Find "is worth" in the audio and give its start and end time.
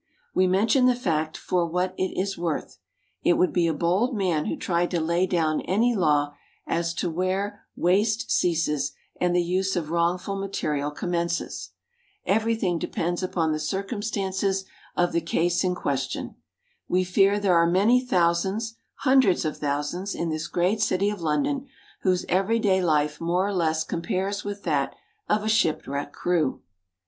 2.19-2.79